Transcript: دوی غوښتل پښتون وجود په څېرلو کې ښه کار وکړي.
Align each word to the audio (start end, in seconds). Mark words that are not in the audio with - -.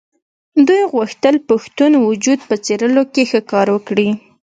دوی 0.67 0.81
غوښتل 0.93 1.35
پښتون 1.49 1.91
وجود 2.07 2.39
په 2.49 2.55
څېرلو 2.65 3.03
کې 3.13 3.23
ښه 3.29 3.39
کار 3.51 3.67
وکړي. 3.75 4.09